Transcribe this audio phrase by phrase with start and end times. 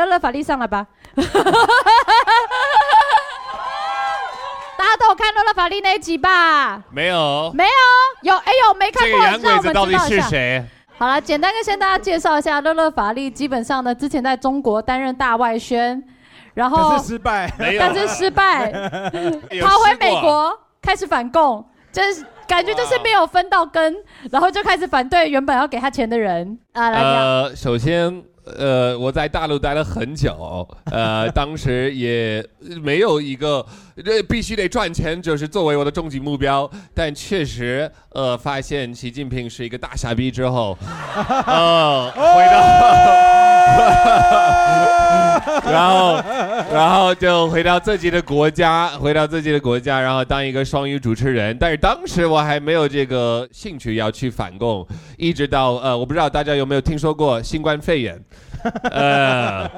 [0.00, 0.86] 乐乐法力上来吧。
[4.76, 6.82] 大家都有看乐乐法力那一集吧？
[6.90, 7.52] 没有。
[7.54, 10.22] 没有，有哎呦，没看过，这个洋鬼让我们子到底知道一下。
[10.24, 10.64] 是谁？
[10.96, 13.30] 好了，简单跟先大家介绍一下乐乐法力。
[13.30, 16.02] 基本上呢，之前在中国担任大外宣，
[16.54, 18.70] 然后是失败，但是失败，
[19.50, 23.96] 有逃回美国开始反共，就是感觉就是没有分到根，
[24.30, 26.88] 然后就开始反对原本要给他钱的人啊。
[26.88, 32.44] 呃，首先，呃，我在大陆待了很久，呃， 当时也
[32.82, 33.64] 没有一个
[34.04, 36.68] 这必须得赚钱，就是作为我的终极目标。
[36.94, 40.76] 但确实，呃，发现习近平是一个大傻逼之后，
[41.46, 42.60] 呃， 回到，
[45.70, 46.22] 然后，
[46.72, 51.56] 然后就回到自己的国家，回到自己的国家，然后当一个双语主持人。
[51.58, 58.18] 但是当时我还没有这个兴趣要去反共，一直到呃，我不知道大家有没有听说过新冠肺炎，
[58.82, 59.68] 呃，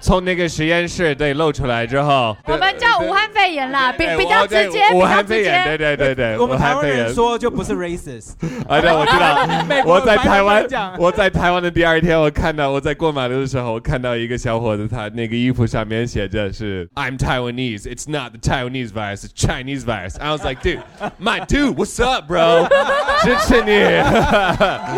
[0.00, 5.80] 从那个实验室对露出来之后，我们叫武汉肺炎啦，比比较直接，武比较直汉肺炎，对。
[5.80, 8.32] 对对对，我们台湾武汉肺炎人说就不是 racist，
[8.68, 9.46] 啊， 对，我知道。
[9.86, 10.66] 我在台湾
[10.98, 20.80] 我在台湾的第二天，我看到我在过马路的时候，我看到一个小伙子，他那个衣服上面写着是 "I'm Taiwanese, it's not the Taiwanese virus, it's Chinese virus." I was like, "Dude,
[21.20, 22.68] my dude, what's up, bro?"
[23.22, 23.80] 支持你。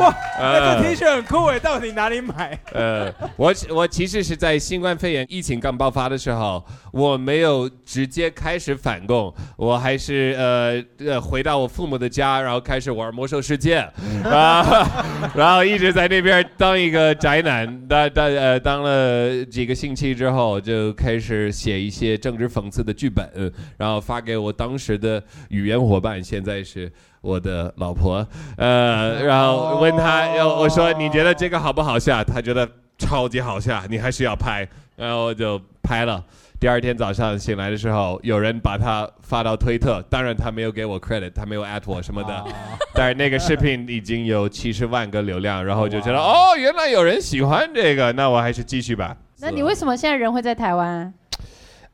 [0.01, 2.59] 哇，那这呃 T 恤很酷诶，到底哪里买？
[2.73, 13.79] 呃，我我其实是在新冠肺炎疫情刚爆发的时候，我没有直接开始反共，我还是呃呃回到我父母的家，然后开始玩魔兽世界，
[14.25, 14.65] 啊，
[15.35, 26.91] 然后一直在那边当一个宅男，当当呃当了几个星期之后，就开始写一些政治讽刺的剧本，然后发给我当时的语言伙伴，现在是。
[27.23, 32.25] 我的老婆，呃，然后问他，哦我说你觉得这个好不好笑？
[32.25, 32.69] 他觉得
[33.03, 36.25] 超级好笑，你还是要拍，然后我就拍了。
[36.61, 42.45] 第二天早上醒来的时候，有人把它发到推特，当然他没有给我 credit，他没有 at 我什么的，
[42.95, 49.17] 但是那个视频已经有七十万个流量，然后就觉得哦，原来有人喜欢这个，那我还是继续吧。
[49.41, 51.13] 那你为什么现在人会在台湾啊？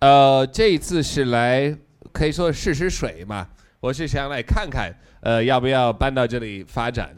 [0.00, 1.74] 呃，这一次是来
[2.12, 3.48] 可以说试试水嘛，
[3.80, 7.08] 我是想来看看，呃，要不要搬到这里发展，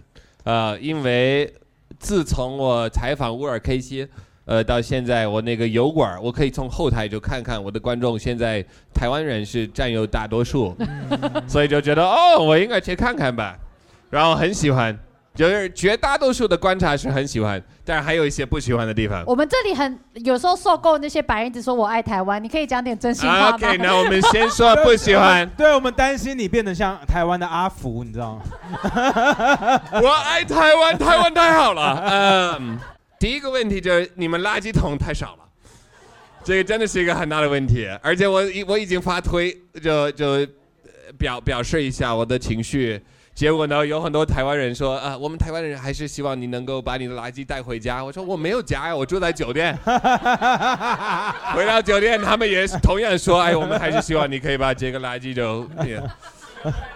[0.44, 1.52] 呃，因为
[2.00, 4.08] 自从我采访乌尔 K 西，
[4.46, 10.74] 呃，到现在我那个油管，我可以从后台就看看我的观众现在台湾人是占有大多数，
[11.46, 13.56] 所以就觉得哦，我应该去看看吧，
[14.08, 14.98] 然后很喜欢。
[15.32, 19.22] 就是绝大多数的观察是很喜欢，但是还有一些不喜欢的地方。
[19.26, 25.48] 我们这里很有时候受够那些白人只说我爱台湾，你可以讲点真心话吗 OK，那我们先说不喜欢。
[25.56, 28.42] 对我们担心你变得像台湾的阿福，你知道吗？
[30.02, 32.56] 我爱台湾，台湾太好了。
[32.58, 32.78] 嗯，
[33.18, 35.44] 第一个问题就是你们垃圾桶太少了，
[36.42, 37.88] 这个真的是一个很大的问题。
[38.02, 40.48] 而且我已我已经发推，就就呃
[41.16, 43.00] 表表示一下我的情绪。
[43.34, 48.04] 结果呢，有很多台湾人说啊，我们台湾人还是希望你能够把你的垃圾带回家。
[48.04, 49.74] 我说我没有家呀，我住在酒店。
[51.54, 55.66] 回到酒店，他们也是同样说，哎，我们还是希望你可以把这个垃圾就。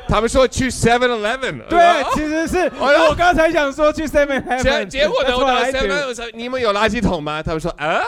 [0.06, 7.42] 他们说去 Seven Eleven，对，其实是哎呦我刚才想说去 Seven 结 Heaven，结果呢，我到 Seven Eleven 说你们有垃圾桶吗？
[7.42, 8.02] 他们说啊，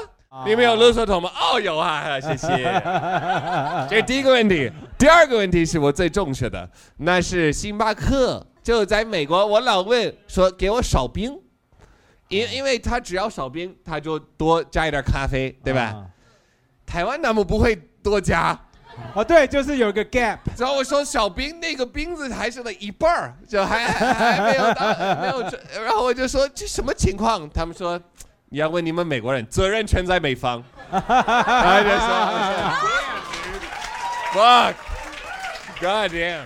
[0.45, 1.31] 你们有垃圾桶吗？
[1.35, 2.49] 哦，有啊，谢谢。
[3.89, 4.71] 这是第一个问题。
[4.99, 8.47] 第二个问题是我最重视的，那是星巴克。
[8.63, 11.39] 就在美国，我老问说给我少冰，
[12.27, 15.83] 因因为他只要少冰，他就多加一点咖啡，对吧？
[15.83, 16.07] 啊？
[16.85, 18.59] 台湾他们不会多加。
[19.15, 24.89] 哦，对，就是有个 gap，然后我说小冰那个冰子还剩了一半儿，就还还还没有到
[25.21, 25.43] 没有，
[25.85, 27.49] 然后我就说这什么情况？
[27.51, 28.01] 他们说
[28.49, 30.61] 你要问你们美国人，责任全在美方。
[30.91, 32.09] 然后就说
[34.35, 34.75] fuck
[35.81, 36.45] god damn。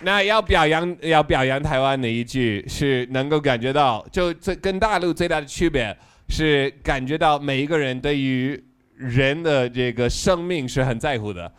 [0.00, 5.96] 那要表扬要表扬台湾的一句是能够感觉到，就这跟大陆最大的区别
[6.28, 8.60] 是感觉到每一个人对于
[8.96, 11.50] 人的这个生命是很在乎的。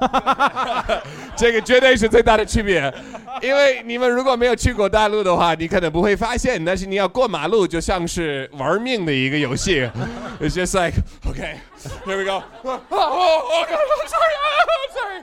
[0.00, 1.02] 哈哈哈
[1.36, 2.92] 这个绝对是最大的区别，
[3.40, 9.88] 因为你们如果没有去过大陆的话，你可能不会发现，但是你要过马路就像是玩命的一个游戏。
[10.40, 10.94] It's just like
[11.28, 11.56] OK,
[12.04, 12.42] here we go.
[12.64, 13.66] Oh, oh, oh,
[14.08, 14.34] sorry,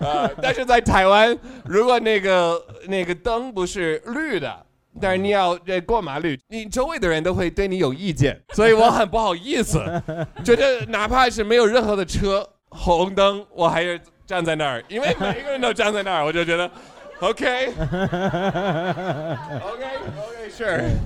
[0.00, 0.26] sorry.
[0.26, 4.66] 啊，但是在台湾，如果那个那个灯不是绿的。
[5.00, 9.78] 但是你要这过马路，你周围的人都会对你有意见，所以我很不好意思，
[10.44, 16.70] 觉得哪怕是没有任何的车，红灯我还是站在那儿，因为每一个人都站在那儿，我就觉得，
[17.20, 17.74] OK，OK，OK，Sure，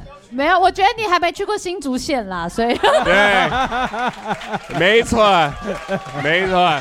[0.31, 3.49] 没有，我觉得你还没去过新竹县啦，所以对，
[4.78, 5.52] 没错，
[6.22, 6.81] 没错，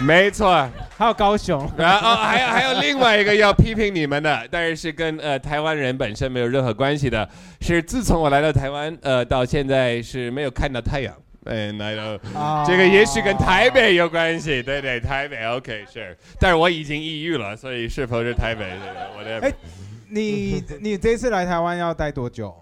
[0.00, 0.68] 没错。
[0.96, 7.26] 还有高雄，然后、哦、还有还有另外一个要批评你们的，但是是跟呃台湾人本身没有任何关系的，
[7.62, 11.14] 是自从我来到台湾呃到现在是没有看到太阳。
[11.50, 12.64] 哎，来到啊。
[12.66, 15.44] 这个也许跟台北有关系，对对，台北。
[15.44, 18.78] OK 是，但是我已经抑郁了，所以是否是台北？
[19.18, 19.52] 我的哎
[20.08, 22.54] 你你这次来台湾要待多久？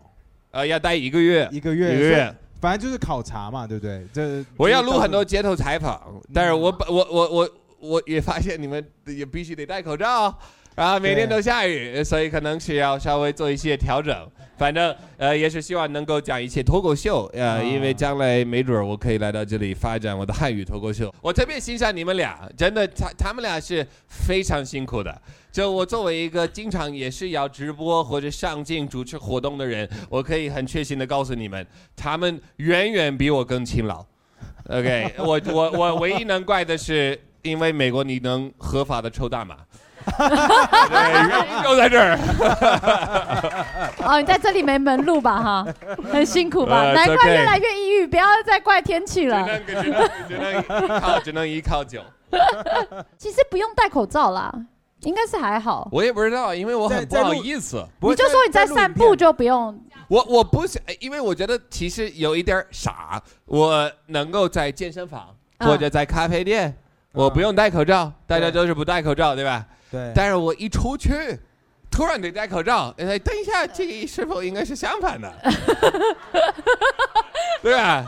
[0.51, 4.03] 呃要待一个月，一个月，一个月，反正就是考察嘛，对不对？
[4.13, 6.03] 这我要录很多街头采访，
[6.33, 7.51] 但是我我我我
[7.81, 10.37] 我也发现你们也必须得戴口罩，
[10.79, 14.17] 然后每天都下雨，所以可能是要稍微做一些调整。
[14.57, 21.13] 反正呃也是希望能够讲一些脱口秀，呃，啊因为将来没准儿我可以来到这里发展我的汉语脱口秀。
[21.21, 25.21] 我特别欣赏你们俩，真的，他他们俩是非常辛苦的。
[25.51, 31.67] 就我作为一个经常也是要直播或者上镜主持活动的人，我可以很确信的告诉你们，
[31.97, 34.05] 他们远远比我更勤劳。
[34.71, 39.88] OK，我我我唯一能怪的是，因为美国你能合法的抽大麻，对，
[40.91, 42.19] 原因就在这儿。
[44.05, 45.43] 哦，你在这里没门路吧？
[45.43, 45.67] 哈，
[46.11, 46.81] 很辛苦吧？
[46.81, 49.47] 呃难怪越来越抑郁，不要再怪天气只了。
[49.47, 50.63] 能只能只能依
[51.01, 52.01] 靠只能依靠酒。
[53.17, 54.53] 其实不用戴口罩啦，
[55.01, 55.89] 应该是还好。
[55.91, 57.85] 我也不知道，因为我很不好意思。
[58.01, 59.79] 你就说你在散步就不用。
[60.09, 63.23] 我我不想，因为我觉得其实有一点傻。
[63.45, 66.75] 我能够在健身房啊或者在咖啡店，
[67.13, 69.65] 我不用戴口罩，大家对都是不戴口罩，对吧？
[69.91, 71.39] 对，但是我一出去，
[71.91, 75.33] 突然得戴口罩，哎，等一下，这个是否应该是相反的？
[77.63, 78.07] 对吧？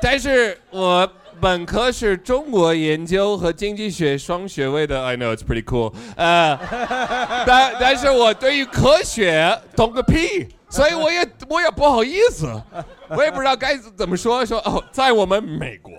[0.00, 1.08] 但是我
[1.40, 6.58] 本科是中国研究和经济学双学位的，I know it's pretty cool，呃，
[7.46, 12.46] 但但是我对于科学懂个屁，所以我也我也不好意思，
[13.16, 15.92] 我也不知道该怎么说，说哦，在我们美国。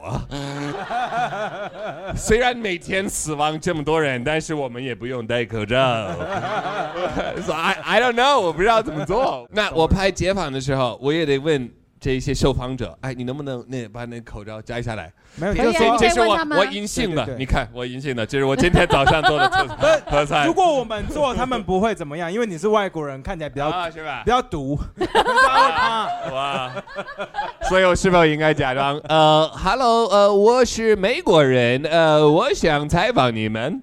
[2.15, 5.77] 虽然每天死亡这么多人，但是我们也不用戴口罩。
[7.45, 9.47] so I I don't know，我不知道怎么做。
[9.51, 11.69] 那我拍街访的时候，我也得问
[12.05, 15.11] 这一些受访者，哎，你能不能那把那口罩摘下来？
[15.37, 19.67] 没有，这这是我我阴性的你看我阴性的，这是我今天早上做的测
[20.05, 20.53] 核菜如。
[20.53, 24.29] 果我们做，他们不会怎么样，因为你是外国人，看起来比较 啊，是吧比？
[24.29, 26.31] 较毒，大家会怕。
[26.31, 26.71] 哇！
[27.67, 28.99] 所以我是否应该假装？
[29.09, 33.81] 呃，Hello，呃，我是美国人，呃，我想采访你们。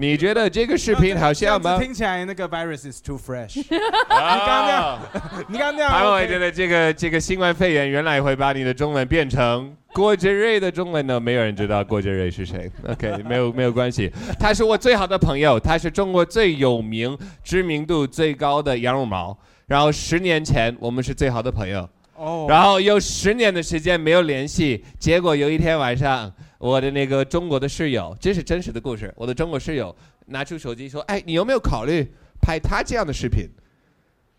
[0.00, 1.76] 你觉得这个视频好笑吗？
[1.76, 3.60] 听起来那个 virus is too fresh。
[4.08, 4.96] 啊，
[5.50, 11.18] 你刚刚那样，他们会 OK 觉得这个这个新冠肺炎原来会把你的中文变成郭杰瑞的中文呢？
[11.18, 12.70] 没有人知道郭杰瑞是谁。
[12.86, 14.08] OK， 没有没有关系，
[14.38, 19.36] 他是我最好的朋友，他是中国最有名、知名度最高的羊绒毛。
[19.66, 29.94] 然后十年前我们是最好的朋友，哦，然后有十年的时间没有联系，结果有一天晚上，我的那个中国的室友，这是真实的故事，我的中国室友
[30.26, 32.06] 拿出手机说：“哎，你有没有考虑
[32.40, 33.48] 拍他这样的视频？”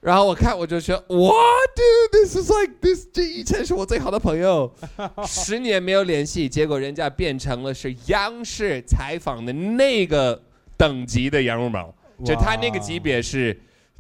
[0.02, 1.34] 然后我看我就说：“What,
[1.76, 2.12] dude?
[2.12, 4.74] This is like this，这以前是我最好的朋友，
[5.28, 10.42] 十年没有联系，结果人家变成了是央视采访的那个
[10.78, 11.94] 等级的羊绒毛，
[12.24, 13.58] 就他那个级别是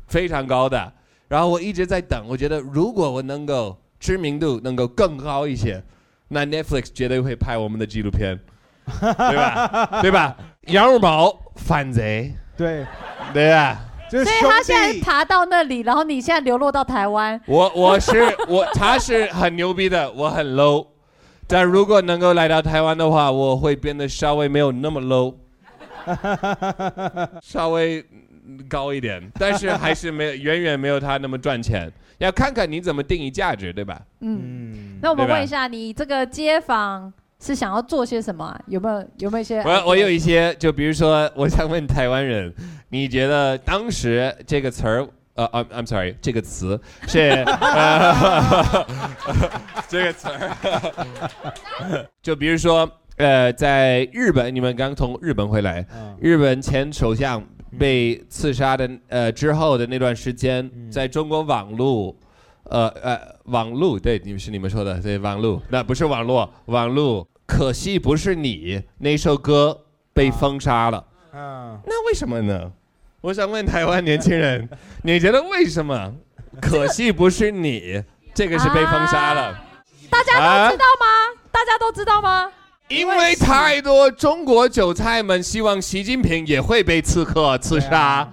[0.07, 0.93] 非常高的。
[1.27, 5.83] 然后我一直在等，我觉得如果我能够知名度能够更高一些，
[6.29, 8.39] 那 Netflix 绝对会拍我们的纪录片，
[9.01, 9.89] 对吧？
[10.01, 10.35] 对吧？
[10.67, 12.85] 羊绒毛反贼，对，
[13.33, 13.81] 对吧？
[14.09, 20.87] 就是兄所以他现在，爬到那里，然后你现在流落到台湾，我我是 我，他是很牛逼的，我很 low。
[21.47, 25.35] 但如果能够来到台湾的话，我会变得稍微没有那么 low，
[27.41, 28.03] 稍微
[28.67, 31.91] 高一点，但是还是没有远远没有他那么赚钱。
[32.17, 34.01] 要看看你怎么定义价值，对吧？
[34.19, 34.39] 嗯。
[34.43, 38.59] 嗯，那我们问一下，你这个街坊是想要做些什么啊？
[38.67, 39.61] 有没有有没有一些？
[39.61, 42.53] 我我有一些，就比如说，我想问台湾人，
[42.89, 48.85] 你觉得当时这个词儿，呃，I'm I'm sorry，这个词是 呃，
[49.87, 57.43] 这个词儿，就比如说，呃，在日本，你们刚从日本回来，嗯日本前首相
[57.77, 62.15] 被刺杀的呃之后的那段时间，嗯在中国网络，
[62.63, 69.77] 呃呃网络对，你们是你们说的对网络，那不是网络，网络，可惜不是你那首歌
[70.13, 72.71] 被封杀了，嗯，那为什么呢？
[73.19, 74.69] 我想问台湾年轻人，
[75.03, 76.13] 你觉得为什么？
[76.61, 78.01] 可惜不是你，
[78.33, 79.59] 这个是被封杀了。
[80.09, 81.05] 大家都知道吗？
[81.51, 82.49] 大家都知道吗？
[82.89, 88.27] 因为太多中国韭菜们希望习近平也会被刺客刺杀，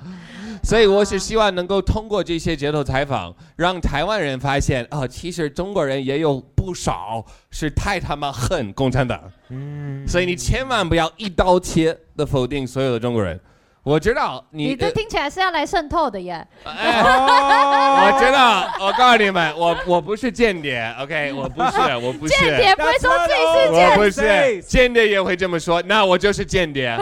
[0.63, 9.21] 所以我是希望能够通过这些街头采访，让台湾人发现，哦，其实中国人也有不少是太他妈恨共产党。
[9.51, 13.39] 嗯，所以你千万不要一刀切的否定所有的中国人。
[13.87, 16.45] 我知道你，你这听起来是要来渗透的耶。
[16.67, 22.35] 我知道，我告诉你们，我我不是间谍，OK，我不是， 我不是。
[22.37, 26.99] 间谍不会说自己是我间不是间谍也会这么说，那我就是间谍。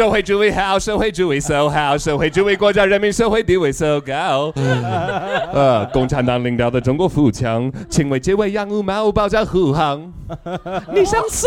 [0.00, 4.50] 社会主义好，社会主义 so 好，社会主义国家人民社会地位 so 高。
[5.52, 10.10] 呃，共产党领导的中国富强，请为这位洋务毛保驾护航。
[10.94, 11.46] 你想思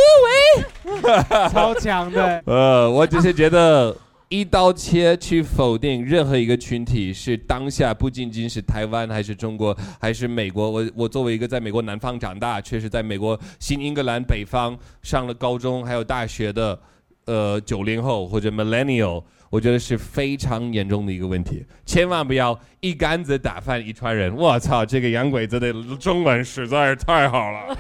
[0.86, 1.02] 维？
[1.50, 3.96] 超强的，呃，我只是觉得
[4.30, 10.70] 一刀切去否定任何一个群体是当下不仅仅是台湾，还是中国，还是美国。
[10.70, 16.80] 我我作为一个在美国南方长大，确实在美国新英格兰北方上了高中还有大学的，
[17.26, 19.24] 呃，九零后或者 millennial。
[19.50, 24.36] 我觉得是非常严重的一个问题，千万不要一竿子打翻一船人。
[24.36, 27.78] 我操，这个洋鬼子的中文实在是太好了，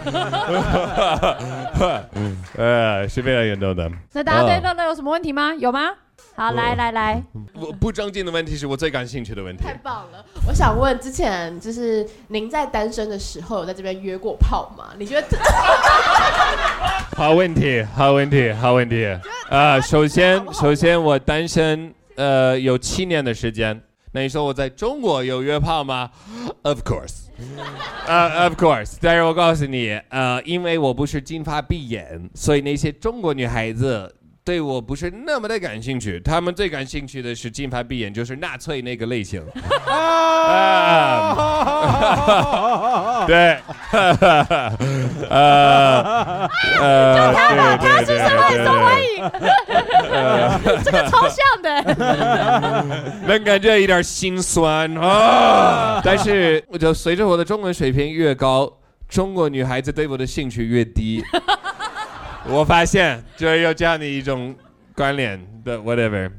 [2.56, 3.92] 呃，是非常严重的。
[4.12, 5.52] 那大家对哦乐乐有什么问题吗？
[5.56, 5.90] 有吗？
[6.36, 7.24] 好，来来来，
[7.54, 9.74] 不不正经的问题是我最感兴趣的问题太。
[9.74, 10.24] 棒了！
[10.48, 14.94] 我想问，之前就是您在单身的时候有在这边约过炮吗？
[14.98, 15.38] 你觉得这
[17.15, 19.08] 好问题，好问题，好问题。
[19.50, 23.80] 啊、首先，首先我单身呃有七年的时间。
[24.12, 26.10] 那你说我在中国有约炮吗
[26.63, 27.25] ？Of course，
[28.08, 28.98] 呃、 o f course。
[29.01, 34.13] 但是我告诉你，呃，因为我不是金发碧眼，所以那些中国女孩子。
[34.46, 39.42] 对我不是那么的感兴趣，他们最感兴趣的是金发碧眼，就是纳粹那个类型。
[39.88, 41.34] 啊，
[43.26, 43.58] 对，
[45.30, 46.50] 呃
[46.82, 49.24] 呃，对对对对受欢对，迎，
[50.84, 51.68] 这个超像的。
[53.26, 56.02] 能感觉一点心酸啊。
[56.04, 58.70] 但是，我就随着我的中文水平越高，
[59.08, 61.24] 中国女孩子对我的兴趣越低。
[62.50, 64.54] 我发现就是有这样的一种
[64.96, 66.30] 关联的 whatever。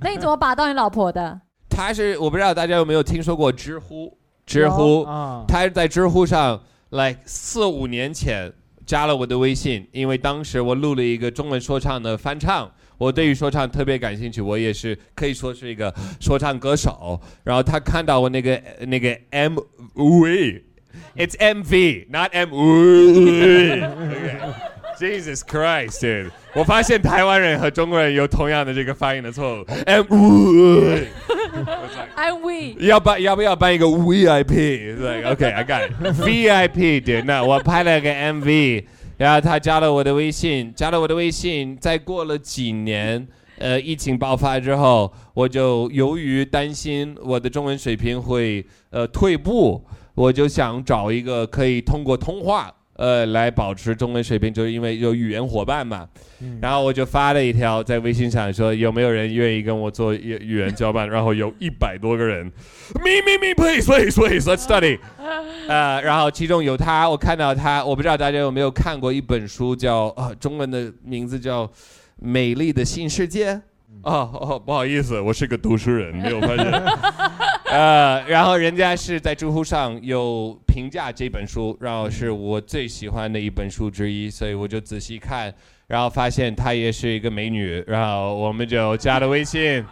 [0.00, 1.40] 那你怎么把到你老婆的？
[1.68, 5.02] 他是我不知道大家有没有听说过知乎，知乎。
[5.02, 8.52] 啊，他在知乎上，like 四五年前
[8.84, 17.20] 加了我的微信，因为当时我录了一个中文说唱的翻唱，我对于说唱特别感兴趣，我也是可以说是一个说唱歌手。
[17.44, 23.88] 然后他看到我那个那个 MV，it's MV，not MV。
[25.00, 26.30] Jesus Christ, dude！
[26.54, 29.64] 我发现台湾人和中国人有同样的这个发音的错误。
[32.14, 32.74] I'm we。
[32.86, 35.92] 要办要不要办一个 VIP？like OK，I、got it。
[36.20, 38.84] VIP 对，那我拍了个 MV，
[39.16, 41.78] 然后他加了我的微信，加了我的微信。
[41.78, 43.26] 再过了几年，
[43.56, 49.82] 呃，疫情爆发之后，我就由于担心我的中文水平会呃退步，
[50.14, 52.70] 我就想找一个可以通过通话。
[53.00, 56.06] 呃，来保持中文水平，就是因为有语言伙伴嘛。
[56.60, 61.08] 然后我就发了一条在微信上说，有没有人愿意跟我做语语言交换？
[61.08, 62.44] 然后有一百多个人
[62.96, 64.98] ，me me me please please please let's study。
[65.66, 71.66] 呃，然后其中有他，我看到他，我不知道大家有没有看过一本书叫，呃中文的名字叫
[72.18, 73.54] 《美丽的新世界》。
[74.02, 76.66] 哦哦，不好意思，我是个读书人，没有发现。
[77.70, 85.54] 呃，然后人家是在知乎上有评价这本书，然后是我最喜欢的一本书之一，所以我就仔细看，
[85.86, 89.86] 然后发现她也是一个美女，然后我们就加了微信，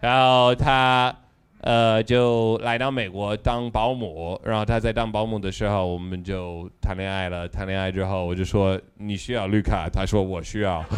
[0.00, 1.14] 然后她
[1.62, 7.48] 呃就来到美国当保姆，然后她在当保姆的时候，我们就谈恋爱了。
[7.48, 10.84] 谈恋爱之后，我就说你需要绿卡，她说我需要。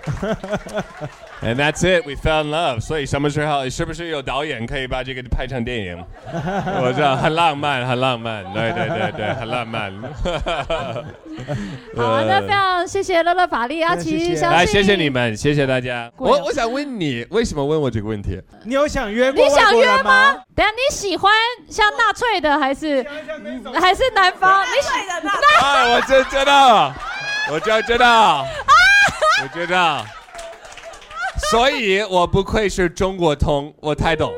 [1.42, 2.80] And that's it, we fell in love.
[2.80, 6.04] 所以什么时候是不是有导演可以把这个拍成电影？
[6.82, 9.92] 我知道很浪漫，很浪漫，对对对对，很浪漫。
[11.96, 15.10] 好啊，那非常谢谢乐乐法力阿奇，来，谢谢你。
[15.10, 16.10] 们，谢谢大家。
[16.16, 18.40] 我我想问你，为什么问我这个问题？
[18.64, 20.36] 你有想约过你想约吗？
[20.54, 21.32] 等下你喜欢
[21.68, 23.04] 像纳粹的还是
[23.74, 24.62] 还是南方？
[24.62, 24.88] 你喜
[25.64, 26.92] 啊，我真知道，
[27.50, 28.46] 我就知道，
[29.42, 30.04] 我觉得。
[31.50, 34.30] 所以我不愧是中国通，我太懂。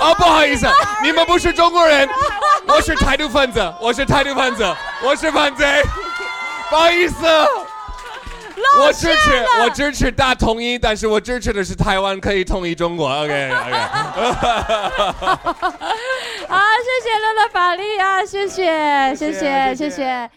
[0.00, 0.66] 哦，不好意思，
[1.02, 2.08] 你们不是中国人，
[2.66, 5.82] 我是台独分子，我是台独分子，我是反贼，
[6.68, 7.14] 不好意思。
[8.80, 13.08] 我支持，我支持大统一，但是我支持的是台湾可以统一中国。
[13.08, 13.72] OK OK。
[16.48, 20.28] 好，谢谢乐乐法力啊，谢谢，谢谢，谢谢。